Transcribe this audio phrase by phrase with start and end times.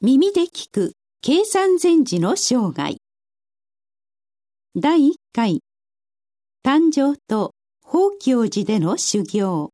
[0.00, 0.92] 耳で聞く
[1.22, 2.98] 計算禅師の生涯。
[4.80, 5.58] 第1回。
[6.64, 7.50] 誕生と
[7.82, 9.70] 法教寺での修行。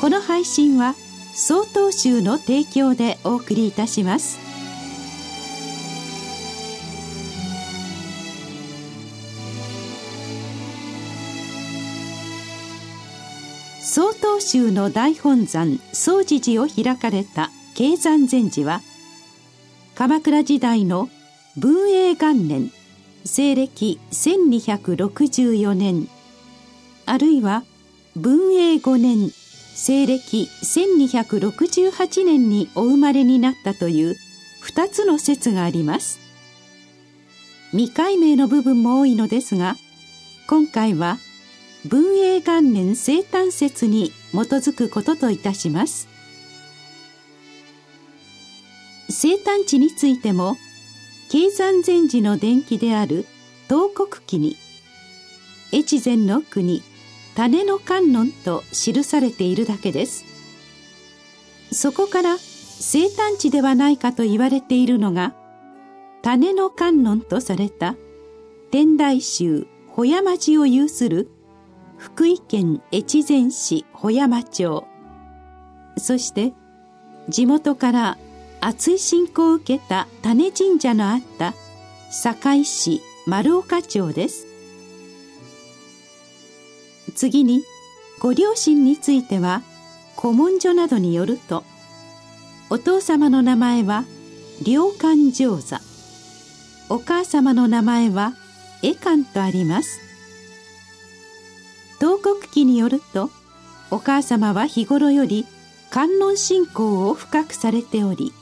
[0.00, 0.96] この配信は
[1.36, 4.43] 曹洞宗の提供でお送りいたします。
[13.94, 18.80] 曹洞宗の大本山総持寺を開かれた慶山禅師は
[19.94, 21.08] 鎌倉時代の
[21.56, 22.72] 文永元年
[23.24, 26.08] 西暦1264年
[27.06, 27.62] あるいは
[28.16, 34.16] 文永5年西暦1268年にお生まれになったという
[34.64, 36.18] 2つの説があります。
[37.70, 39.76] 未解明の部分も多いのですが
[40.48, 41.18] 今回は
[41.86, 46.08] 「文永元年生誕説に基づくことといたします。
[49.10, 50.56] 生誕地についても
[51.30, 53.26] 経山禅師の伝記である
[53.68, 54.56] 東国記に
[55.72, 56.82] 越前の国
[57.34, 60.24] 種の観音と記されているだけです。
[61.70, 65.34] そこから生誕地ではないかと言われているのが
[66.22, 67.96] 種の観音とされた
[68.70, 71.28] 天台宗保山寺を有する
[71.96, 74.84] 福井県越前市保山町。
[75.96, 76.52] そして
[77.28, 78.18] 地元から
[78.60, 81.54] 熱い信仰を受けた種神社のあった
[82.10, 84.46] 堺市丸岡町です。
[87.14, 87.62] 次に
[88.20, 89.62] ご両親については
[90.16, 91.64] 古文書などによると
[92.70, 94.04] お父様の名前は
[94.64, 95.80] 良寛上座。
[96.90, 98.34] お母様の名前は
[98.82, 100.03] 恵観とあります。
[102.24, 103.28] 国記によると
[103.90, 105.44] お母様は日頃より
[105.90, 108.32] 観音信仰を深くされており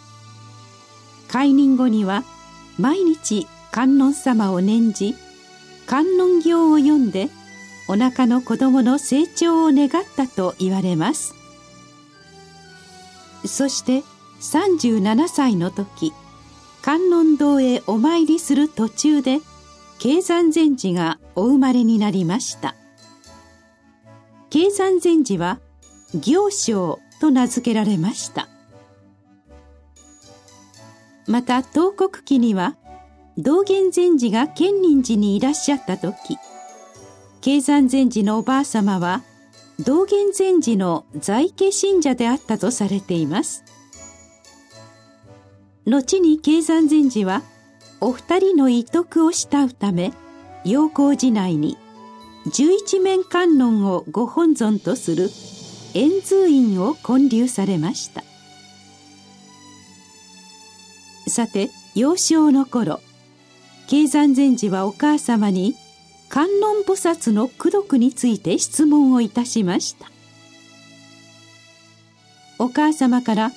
[1.27, 2.23] 解任後には
[2.79, 5.17] 毎日観音様を念じ
[5.87, 7.29] 観音行を読んで
[7.89, 11.35] お腹の子供の成長を願ったと言われます。
[13.45, 14.05] そして
[14.41, 16.13] 37歳の時
[16.83, 19.41] 観音堂へお参りする途中で
[19.99, 22.77] 経山禅師がお生まれになりました。
[24.53, 25.61] 計算禅師は
[26.13, 28.51] 行商と名付けられました。
[31.27, 32.77] また東国記には
[33.39, 36.37] 道元禅師が建仁寺にいらっしゃった時
[37.41, 39.23] 計算禅師のおばあ様は
[39.81, 43.65] 道元禅師の在家信者であったとされています。
[45.87, 47.41] 後に計算禅師は
[48.03, 50.13] お二人の遺徳を慕うため
[50.67, 51.79] 陽光寺内に
[52.51, 55.31] 十一面観音をご本尊とする
[55.95, 58.25] 円通院を建立されました。
[61.29, 63.01] さて幼少の頃
[63.87, 65.77] 経山禅師はお母様に
[66.29, 70.11] 観音菩薩の功徳について質問をいたしました。
[72.59, 73.53] お母様から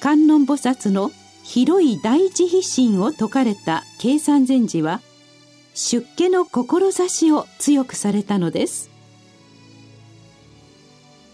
[0.00, 1.10] 観音菩薩の
[1.42, 5.00] 広い大慈悲心を説かれた経山禅師は
[5.74, 8.90] 出家の志を強くされたのです。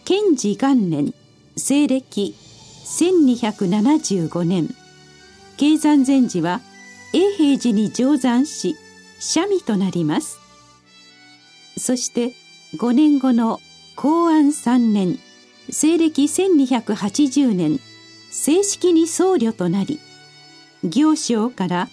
[0.05, 1.15] 賢治元年
[1.57, 2.35] 西暦
[2.85, 4.75] 1275年
[5.57, 6.61] 経山禅師は
[7.13, 8.77] 永平寺に乗山し
[9.19, 10.39] 社味となります。
[11.79, 12.33] そして
[12.79, 13.61] 5年後の
[13.97, 15.19] 公安3年
[15.71, 17.81] 西暦1280年
[18.31, 19.99] 正式に僧侶となり
[20.85, 21.89] 行商から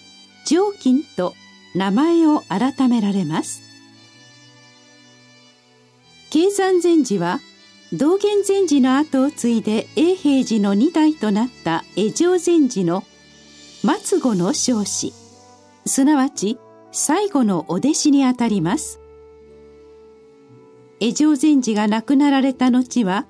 [0.46, 1.34] 上金と
[1.74, 3.62] 名前を改められます。
[6.30, 7.40] 経山禅師は
[7.92, 13.04] 道元禅師の後を継いで永平寺の二代となった江上禅師の
[13.84, 15.12] 末後の彰子
[15.86, 16.58] すなわち
[16.90, 19.00] 最後のお弟子にあたります。
[21.00, 23.26] 江上禅師が亡くなられた後は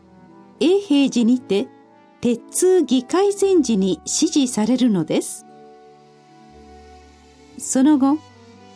[0.60, 1.66] 永平寺にて
[2.20, 5.44] 鉄通議会禅師に指示されるのです。
[7.58, 8.18] その後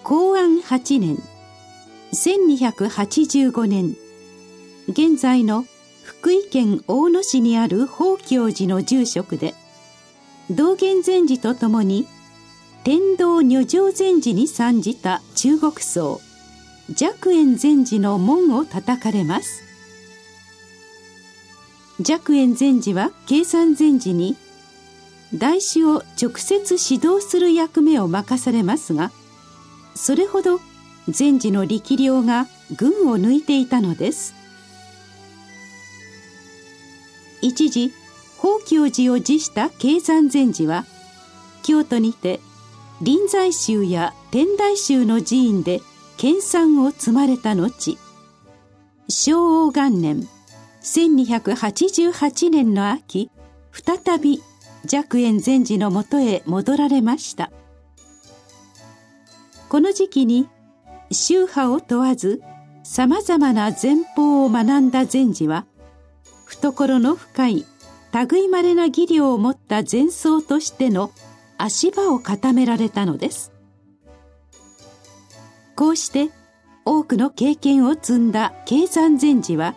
[0.03, 1.19] 公安8年
[2.13, 3.97] 1285年
[4.89, 5.65] 現在の
[6.03, 9.55] 福井県大野市にある宝教寺の住職で
[10.51, 12.07] 道元禅師とともに
[12.85, 16.21] 天道女上禅師に参じた中国僧
[16.97, 19.63] 寂円禅師の門を叩かれます。
[22.01, 24.37] 寂円禅師は計算禅師に
[25.35, 29.11] 大師を直接指導する役目を任されますが
[29.99, 30.61] それほど
[31.09, 32.47] 禅師の力量が
[32.77, 34.33] 群を抜いていたのです。
[37.43, 37.93] 一時
[38.37, 40.87] 宝教寺を辞した慶山禅師は
[41.65, 42.39] 京都にて
[43.03, 45.81] 臨済宗や天台宗の寺院で
[46.17, 47.99] 研鑽を積まれた後
[49.09, 50.29] 昭王元年
[50.83, 53.31] 1288年の秋
[53.73, 54.43] 再び
[54.87, 57.51] 寂円禅師のもとへ戻られました。
[59.69, 60.49] この時期に
[61.11, 62.43] 宗派を問わず
[62.83, 65.67] さまざまな前方を学んだ禅師は
[66.47, 67.67] 懐の深い
[68.13, 71.13] 類まれな技量を持った禅僧としての
[71.59, 73.53] 足場を固められたのです。
[75.77, 76.31] こうして
[76.85, 79.75] 多くの経験を積んだ経山禅師は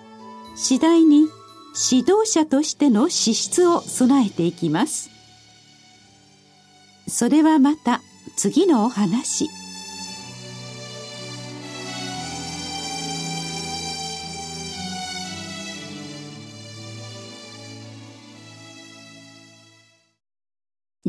[0.55, 1.27] 次第に
[1.91, 5.09] 指導者としての資質を備えていきます。
[7.07, 8.01] それはまた
[8.37, 9.49] 次のお話。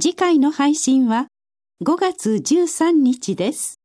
[0.02, 1.28] 次回の配信は
[1.84, 3.81] 5月13日です。